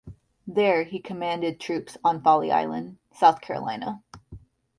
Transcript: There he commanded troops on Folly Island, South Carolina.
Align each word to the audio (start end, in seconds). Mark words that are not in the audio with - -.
There 0.47 0.81
he 0.83 0.99
commanded 0.99 1.59
troops 1.59 1.95
on 2.03 2.23
Folly 2.23 2.51
Island, 2.51 2.97
South 3.13 3.39
Carolina. 3.39 4.01